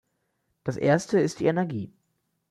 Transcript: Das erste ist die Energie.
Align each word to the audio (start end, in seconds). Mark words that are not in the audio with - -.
Das 0.63 0.77
erste 0.77 1.19
ist 1.19 1.39
die 1.41 1.45
Energie. 1.45 1.93